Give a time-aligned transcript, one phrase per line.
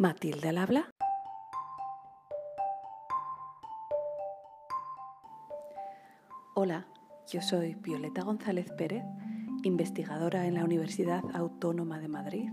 [0.00, 0.90] Matilde al habla.
[6.54, 6.86] Hola,
[7.30, 9.04] yo soy Violeta González Pérez,
[9.62, 12.48] investigadora en la Universidad Autónoma de Madrid,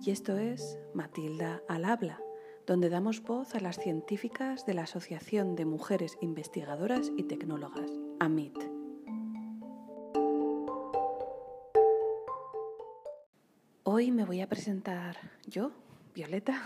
[0.00, 2.20] y esto es Matilda al habla,
[2.68, 7.90] donde damos voz a las científicas de la Asociación de Mujeres Investigadoras y Tecnólogas,
[8.20, 8.56] AMIT.
[13.82, 15.16] Hoy me voy a presentar
[15.48, 15.72] yo,
[16.16, 16.62] Violeta,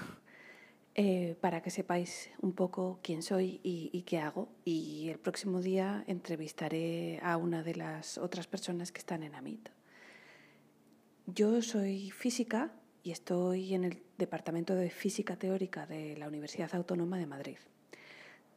[0.94, 4.48] eh, para que sepáis un poco quién soy y, qué hago.
[4.64, 9.70] Y el próximo día entrevistaré a una de las otras personas que están en AMIT.
[11.26, 12.70] Yo soy física
[13.02, 17.58] y estoy en el Departamento de Física Teórica de la Universidad Autónoma de Madrid.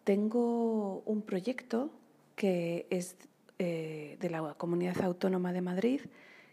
[0.03, 1.89] Tengo un proyecto
[2.35, 3.16] que es
[3.57, 6.02] eh, de la Comunidad Autónoma de Madrid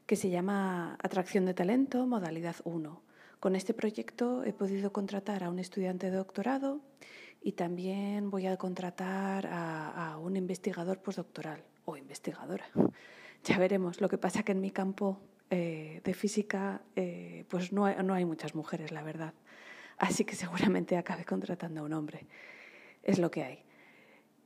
[0.06, 3.09] que se llama Atracción de Talento, modalidad 1
[3.41, 6.80] con este proyecto he podido contratar a un estudiante de doctorado
[7.42, 12.66] y también voy a contratar a, un investigador postdoctoral o investigadora.
[13.42, 14.02] Ya veremos.
[14.02, 18.27] Lo que pasa que en mi campo eh, de física eh, pues no no hay
[18.27, 19.32] muchas mujeres, la verdad.
[19.97, 22.27] Así que seguramente acabe contratando a un hombre.
[23.02, 23.64] Es lo que hay.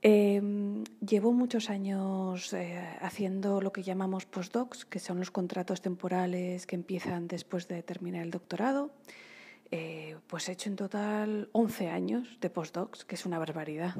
[0.06, 6.66] Em, llevo muchos años eh, haciendo lo que llamamos postdocs, que son los contratos temporales
[6.66, 8.90] que empiezan después de terminar el doctorado.
[9.70, 13.94] Eh, pues he hecho en total 11 años de postdocs, que es una barbaridad.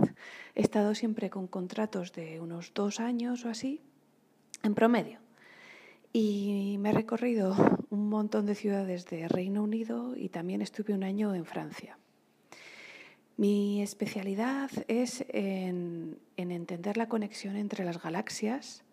[0.54, 3.80] He estado siempre con contratos de unos dos años o así,
[4.62, 5.20] en promedio.
[6.12, 7.56] Y me he recorrido
[7.88, 11.96] un montón de ciudades de Reino Unido y también estuve un año en Francia.
[13.36, 18.84] Mi especialidad es en, entender la conexión entre las galaxias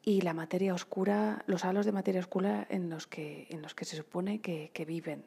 [0.00, 3.48] y la materia oscura, los halos de materia oscura en los que,
[3.80, 5.24] se supone que, viven.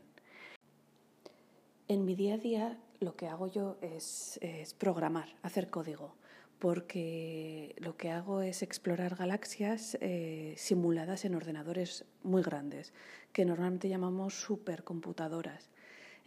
[1.89, 4.39] En mi día a día lo que hago yo es,
[4.77, 6.16] programar, hacer código,
[6.58, 12.94] porque lo que hago es explorar galaxias eh, simuladas en ordenadores muy grandes,
[13.33, 15.70] que normalmente llamamos supercomputadoras.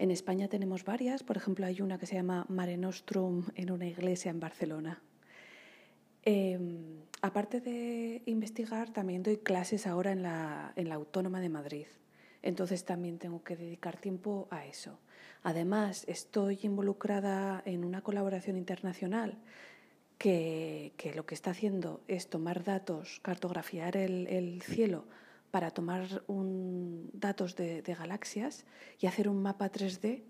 [0.01, 3.87] En España tenemos varias, por ejemplo hay una que se llama Mare Nostrum en una
[3.87, 5.03] iglesia en Barcelona.
[6.23, 11.87] Em, aparte de investigar, también doy clases ahora en la, en la Autónoma de Madrid.
[12.41, 14.99] Entonces también tengo que dedicar tiempo a eso.
[15.43, 19.37] Además, estoy involucrada en una colaboración internacional
[20.17, 25.05] que, que lo que está haciendo es tomar datos, cartografiar el, el cielo
[25.51, 26.23] para tomar
[27.13, 28.65] datos de, galaxias
[28.99, 30.23] y hacer un mapa 3D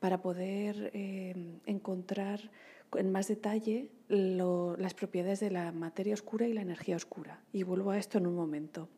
[0.00, 2.50] para poder eh, encontrar
[2.94, 7.40] en más detalle las propiedades de la materia oscura y la energía oscura.
[7.52, 8.88] Y vuelvo a esto en un momento.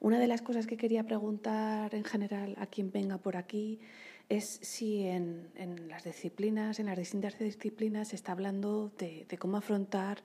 [0.00, 3.80] Una de las cosas que quería preguntar en general a quien venga por aquí
[4.28, 5.48] es si en,
[5.88, 10.22] las disciplinas, en las distintas disciplinas, se está hablando de cómo afrontar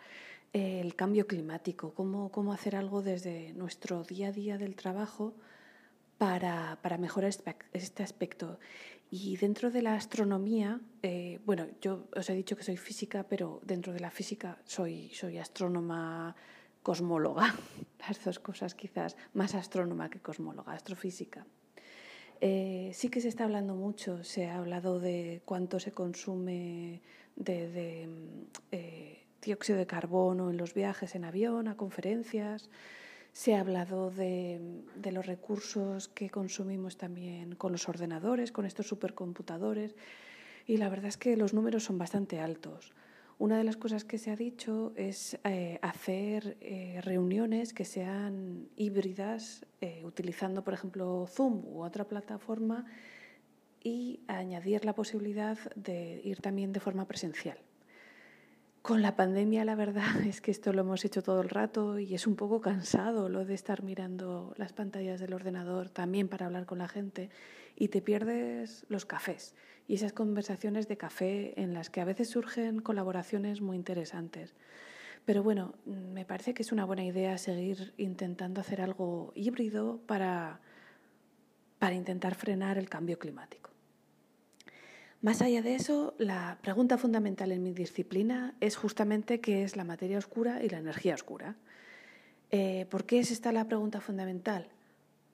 [0.53, 5.33] el cambio climático, cómo, cómo hacer algo desde nuestro día a día del trabajo
[6.17, 8.59] para, para mejorar este, este aspecto.
[9.09, 13.59] Y dentro de la astronomía, eh, bueno, yo os he dicho que soy física, pero
[13.63, 16.35] dentro de la física soy, soy astrónoma
[16.83, 17.53] cosmóloga,
[18.07, 21.45] las dos cosas quizás, más astrónoma que cosmóloga, astrofísica.
[22.39, 27.01] Eh, sí que se está hablando mucho, se ha hablado de cuánto se consume
[27.35, 28.09] de,
[28.71, 32.69] eh, dióxido de carbono en los viajes en avión, a conferencias.
[33.33, 34.59] Se ha hablado de,
[35.11, 39.95] los recursos que consumimos también con los ordenadores, con estos supercomputadores.
[40.67, 42.93] Y la verdad es que los números son bastante altos.
[43.39, 48.69] Una de las cosas que se ha dicho es eh, hacer eh, reuniones que sean
[48.75, 52.85] híbridas, eh, utilizando, por ejemplo, Zoom u otra plataforma,
[53.83, 57.57] y añadir la posibilidad de ir también de forma presencial.
[58.81, 62.15] Con la pandemia la verdad es que esto lo hemos hecho todo el rato y
[62.15, 66.65] es un poco cansado lo de estar mirando las pantallas del ordenador también para hablar
[66.65, 67.29] con la gente
[67.75, 69.53] y te pierdes los cafés
[69.87, 74.55] y esas conversaciones de café en las que a veces surgen colaboraciones muy interesantes.
[75.25, 80.59] Pero bueno, me parece que es una buena idea seguir intentando hacer algo híbrido para,
[81.77, 83.70] para intentar frenar el cambio climático.
[85.21, 89.83] Más allá de eso, la pregunta fundamental en mi disciplina es justamente qué es la
[89.83, 91.57] materia oscura y la energía oscura.
[92.49, 94.69] Eh, ¿Por qué es esta la pregunta fundamental?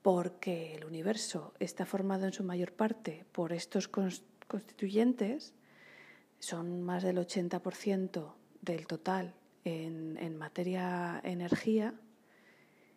[0.02, 5.54] Porque el universo está formado en su mayor parte por estos constituyentes,
[6.38, 9.32] son más del 80% del total
[9.64, 11.94] en, en materia energía,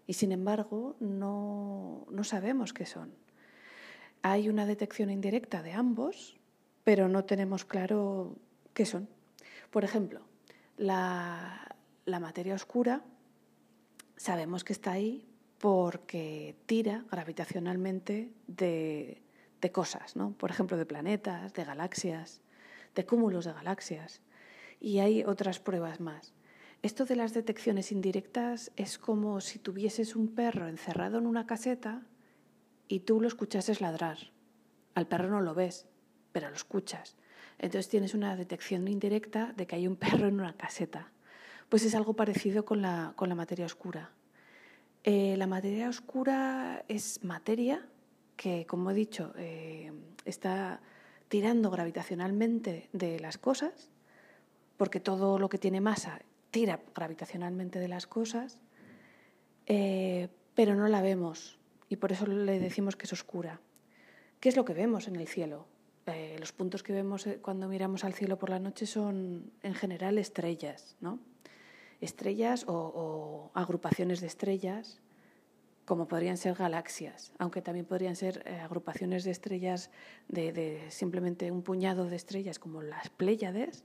[0.08, 3.14] y sin embargo no, no sabemos qué son.
[4.24, 6.41] hay una detección indirecta de ambos,
[6.92, 8.36] pero no tenemos claro
[8.74, 9.08] qué son.
[9.70, 10.20] Por ejemplo,
[10.76, 11.74] la,
[12.06, 13.02] materia oscura
[14.18, 15.26] sabemos que está ahí
[15.58, 19.22] porque tira gravitacionalmente de,
[19.62, 20.34] de cosas, ¿no?
[20.34, 22.42] por ejemplo, de planetas, de galaxias,
[22.94, 24.20] de cúmulos de galaxias.
[24.82, 26.34] Y hay otras pruebas más.
[26.82, 32.06] Esto de las detecciones indirectas es como si tuvieses un perro encerrado en una caseta
[32.90, 34.18] y tú lo escuchases ladrar.
[34.94, 35.88] Al perro no lo ves,
[36.32, 37.16] pero lo escuchas.
[37.60, 41.12] Entonces tienes una detección indirecta de que hay un perro en una caseta.
[41.70, 44.12] Pues es algo parecido con la, materia oscura.
[45.04, 47.88] Eh, la materia oscura es materia
[48.36, 49.92] que, como he dicho, eh,
[50.26, 50.82] está
[51.28, 53.90] tirando gravitacionalmente de las cosas,
[54.78, 56.20] porque todo lo que tiene masa
[56.52, 58.60] tira gravitacionalmente de las cosas,
[59.66, 61.58] eh, pero no la vemos
[61.88, 63.62] y por eso le decimos que es oscura.
[64.40, 65.68] ¿Qué es lo que vemos en el cielo?
[66.12, 69.74] Eh, los puntos que vemos eh, cuando miramos al cielo por la noche son en
[69.74, 71.20] general estrellas, ¿no?
[72.00, 75.02] Estrellas o, agrupaciones de estrellas,
[75.86, 79.92] como podrían ser galaxias, aunque también podrían ser agrupaciones de estrellas
[80.28, 83.84] de, de, simplemente un puñado de estrellas, como las Pléyades,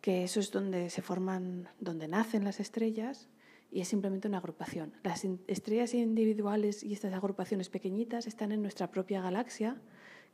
[0.00, 3.28] que eso es donde se forman, donde nacen las estrellas
[3.70, 4.94] y es simplemente una agrupación.
[5.02, 9.76] Las estrellas individuales y estas agrupaciones pequeñitas están en nuestra propia galaxia,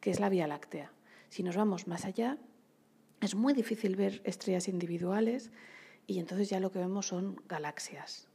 [0.01, 0.93] que es la Vía Láctea.
[1.33, 2.37] Si nos vamos más allá,
[3.23, 5.51] es muy difícil ver estrellas individuales
[6.07, 8.29] y entonces ya lo que vemos son galaxias.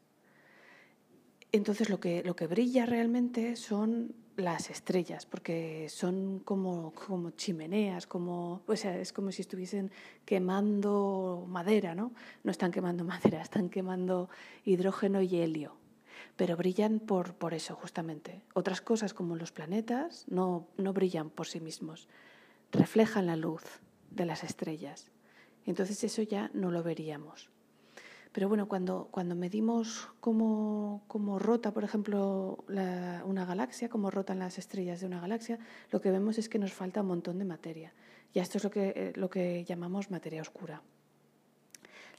[1.51, 8.07] Entonces lo que, lo que brilla realmente son las estrellas, porque son como, como chimeneas,
[8.07, 9.91] como, o es como si estuviesen
[10.25, 12.13] quemando madera, ¿no?
[12.43, 14.27] No están quemando madera, están quemando
[14.65, 15.77] hidrógeno y helio,
[16.35, 18.41] pero brillan por, por eso, justamente.
[18.55, 22.07] Otras cosas como los planetas no, no brillan por sí mismos,
[22.77, 23.63] reflejan la luz
[24.11, 25.11] de las estrellas.
[25.65, 27.49] Entonces eso ya no lo veríamos.
[28.31, 34.59] Pero bueno, cuando, cuando medimos cómo, cómo rota, por ejemplo, una galaxia, cómo rotan las
[34.59, 35.57] estrellas de una galaxia,
[35.91, 37.93] lo que vemos es que nos falta un montón de materia.
[38.33, 40.83] Y esto es lo que, eh, lo que llamamos materia oscura.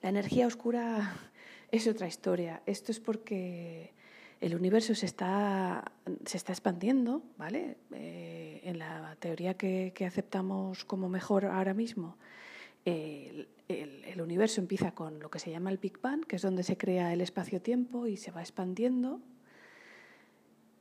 [0.03, 1.15] La energía oscura
[1.71, 2.63] es otra historia.
[2.67, 3.95] Esto es porque
[4.40, 5.93] el universo se está,
[6.25, 7.76] se está expandiendo, ¿vale?
[7.93, 12.17] Eh, en la teoría que, que, aceptamos como mejor ahora mismo,
[13.69, 16.76] el, universo empieza con lo que se llama el Big Bang, que es donde se
[16.76, 19.20] crea el espacio-tiempo y se va expandiendo.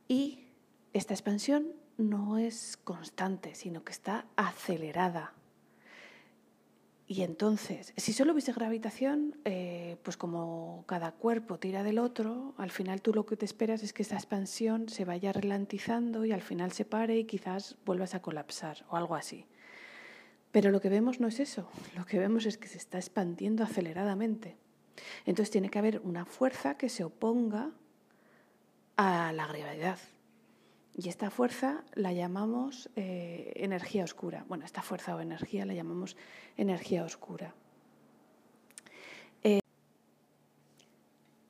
[0.08, 0.46] Y
[0.94, 5.34] esta expansión no es constante, sino que está acelerada.
[7.10, 12.70] Y entonces, si solo hubiese gravitación, eh, pues como cada cuerpo tira del otro, al
[12.70, 16.42] final tú lo que te esperas es que esa expansión se vaya ralentizando y al
[16.42, 19.46] final se pare y quizás vuelvas a colapsar o algo así.
[20.52, 23.64] Pero lo que vemos no es eso, lo que vemos es que se está expandiendo
[23.64, 24.58] aceleradamente.
[25.26, 27.72] Entonces tiene que haber una fuerza que se oponga
[28.98, 30.00] a la gravedad.
[31.00, 34.46] Y esta fuerza la llamamos eh, energía oscura.
[34.48, 36.18] Bueno, esta fuerza o energía la llamamos
[36.58, 37.54] energía oscura.
[39.44, 39.60] Eh,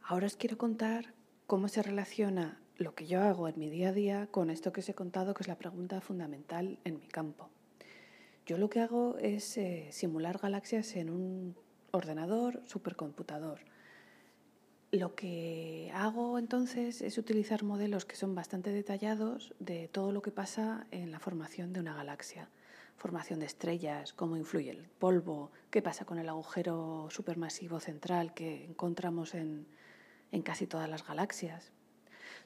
[0.03, 1.13] ahora os quiero contar
[1.45, 4.81] cómo se relaciona lo que yo hago en mi día a día con esto que
[4.81, 7.49] os he contado, que es la pregunta fundamental en mi campo.
[8.45, 11.55] Yo lo que hago es eh, simular galaxias en un
[11.91, 13.61] ordenador supercomputador.
[14.97, 20.31] Lo que hago entonces es utilizar modelos que son bastante detallados de todo lo que
[20.31, 22.49] pasa en la formación de una galaxia.
[22.95, 28.65] Formación de estrellas, cómo influye el polvo, qué pasa con el agujero supermasivo central que
[28.65, 29.67] encontramos en,
[30.31, 31.71] en casi todas las galaxias.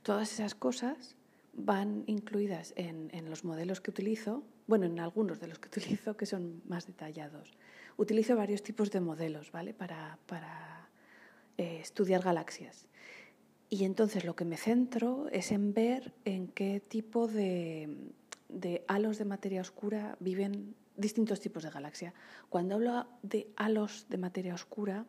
[0.03, 1.15] Todas esas cosas
[1.53, 6.17] van incluidas en, en los modelos que utilizo bueno, en algunos de los que utilizo
[6.17, 7.57] que son más detallados.
[7.97, 9.73] Utilizo varios tipos de modelos, ¿vale?
[9.73, 10.17] Para,
[11.57, 12.87] eh, estudiar galaxias.
[13.69, 18.13] Y entonces lo que me centro es en ver en qué tipo de,
[18.87, 22.13] halos de materia oscura viven distintos tipos de galaxia.
[22.49, 25.05] Cuando hablo de halos de materia oscura,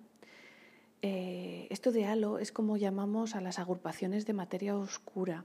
[1.02, 5.44] eh, esto de halo es como llamamos a las agrupaciones de materia oscura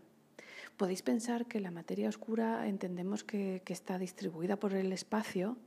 [0.78, 5.58] podéis pensar que la materia oscura entendemos que, está distribuida por el espacio,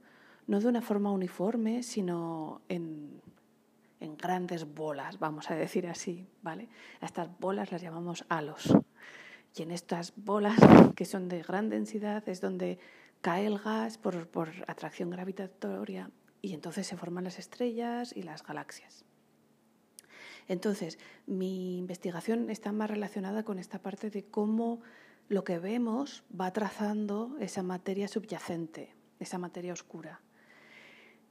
[0.46, 3.20] no de una forma uniforme, sino en,
[4.16, 6.68] grandes bolas, vamos a decir así, ¿vale?
[7.00, 8.76] A estas bolas las llamamos halos.
[9.54, 10.58] Y en estas bolas,
[10.96, 12.78] que son de gran densidad, es donde
[13.20, 16.10] cae el gas por, por atracción gravitatoria
[16.42, 19.04] y entonces se forman las estrellas y las galaxias.
[20.48, 24.80] Entonces, mi investigación está más relacionada con esta parte de cómo
[25.28, 30.20] lo que vemos va trazando esa materia subyacente, esa materia oscura.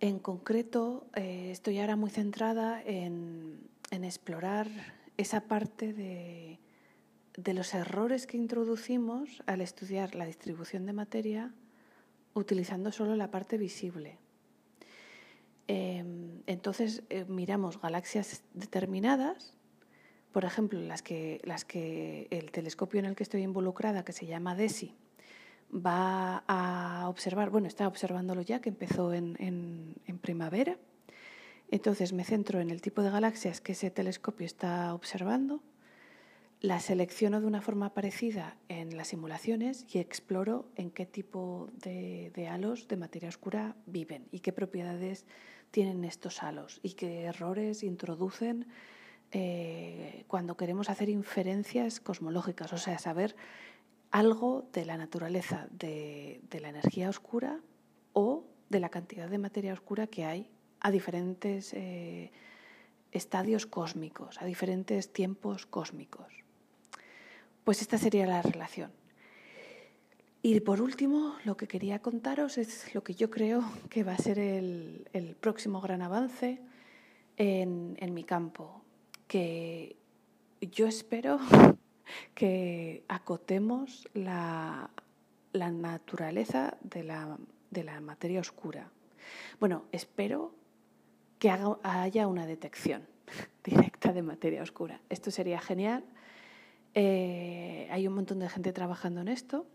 [0.01, 4.67] En concreto, eh, estoy ahora muy centrada en, explorar
[5.17, 6.59] esa parte de,
[7.53, 11.53] los errores que introducimos al estudiar la distribución de materia
[12.33, 14.17] utilizando solo la parte visible.
[15.67, 19.53] Em, entonces eh, miramos galaxias determinadas,
[20.31, 24.25] por ejemplo, las que, las que el telescopio en el que estoy involucrada, que se
[24.27, 24.95] llama DESI,
[25.73, 30.77] va a observar, bueno, está observándolo ya, que empezó en, en, primavera.
[31.71, 35.61] Entonces me centro en el tipo de galaxias que ese telescopio está observando,
[36.61, 42.31] la selecciono de una forma parecida en las simulaciones y exploro en qué tipo de,
[42.35, 45.25] de, halos de materia oscura viven y qué propiedades
[45.71, 48.67] tienen estos halos y qué errores introducen
[49.31, 53.35] eh, cuando queremos hacer inferencias cosmológicas, o sea, saber
[54.11, 57.59] algo de la naturaleza de, la energía oscura
[58.13, 60.49] o de la cantidad de materia oscura que hay
[60.79, 62.31] a diferentes eh,
[63.11, 66.27] estadios cósmicos, a diferentes tiempos cósmicos.
[67.63, 68.91] Pues esta sería la relación.
[70.41, 74.17] Y por último, lo que quería contaros es lo que yo creo que va a
[74.17, 76.61] ser el, próximo gran avance
[77.35, 78.81] en, en mi campo,
[79.27, 79.97] que
[80.61, 81.39] yo espero
[82.33, 84.89] que acotemos la,
[85.53, 88.89] naturaleza de la, materia oscura.
[89.59, 90.53] Bueno, espero
[91.37, 93.07] que haya una detección
[93.63, 95.01] directa de materia oscura.
[95.09, 96.03] Esto sería genial.
[96.95, 99.65] Eh, hay un montón de gente trabajando en esto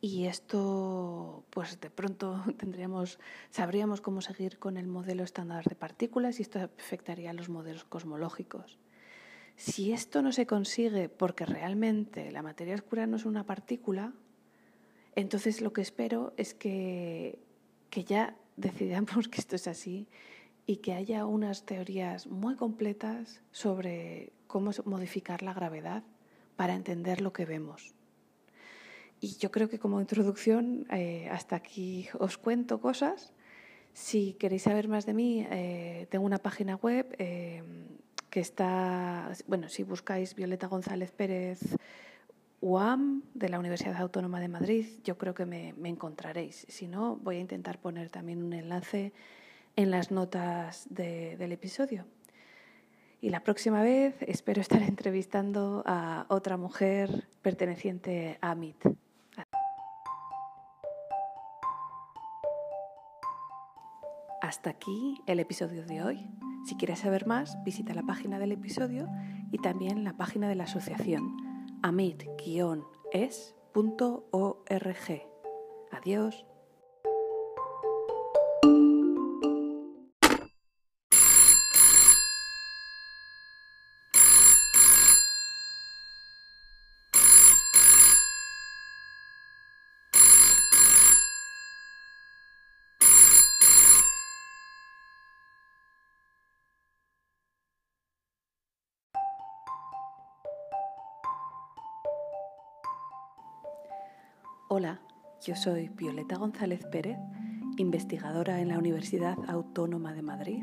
[0.00, 3.18] y esto, pues de pronto tendríamos,
[3.50, 7.84] sabríamos cómo seguir con el modelo estándar de partículas y esto afectaría a los modelos
[7.84, 8.78] cosmológicos.
[9.60, 14.14] Si esto no se consigue porque realmente la materia oscura no es una partícula,
[15.14, 17.38] entonces lo que espero es que,
[17.90, 20.08] que ya decidamos que esto es así
[20.64, 26.04] y que haya unas teorías muy completas sobre cómo modificar la gravedad
[26.56, 27.92] para entender lo que vemos.
[29.20, 33.34] Y yo creo que como introducción, eh, hasta aquí os cuento cosas.
[33.92, 37.62] Si queréis saber más de mí, eh, tengo una página web eh,
[38.30, 41.60] que está, bueno, si buscáis Violeta González Pérez
[42.60, 46.66] UAM de la Universidad Autónoma de Madrid, yo creo que me, encontraréis.
[46.68, 49.12] Si no, voy a intentar poner también un enlace
[49.76, 52.06] en las notas del episodio.
[53.20, 58.86] Y la próxima vez espero estar entrevistando a otra mujer perteneciente a MIT.
[64.42, 66.49] Hasta aquí el episodio de hoy.
[66.64, 69.08] Si quieres saber más, visita la página del episodio
[69.50, 71.36] y también la página de la asociación
[71.82, 72.40] amit-es.org.
[75.92, 76.49] Adiós.
[104.72, 105.00] Hola,
[105.44, 107.18] yo soy Violeta González Pérez,
[107.76, 110.62] investigadora en la Universidad Autónoma de Madrid,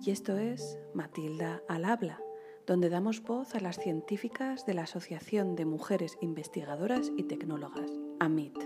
[0.00, 2.20] y esto es Matilda al Habla,
[2.68, 8.56] donde damos voz a las científicas de la Asociación de Mujeres Investigadoras y Tecnólogas, AMIT.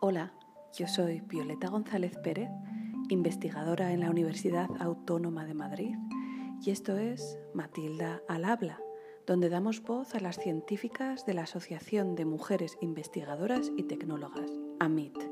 [0.00, 0.32] Hola,
[0.76, 2.50] yo soy Violeta González Pérez,
[3.10, 5.96] investigadora en la Universidad Autónoma de Madrid,
[6.64, 8.80] y esto es Matilda al Habla,
[9.26, 14.50] donde damos voz a las científicas de la Asociación de Mujeres Investigadoras y Tecnólogas,
[14.80, 15.29] AMIT.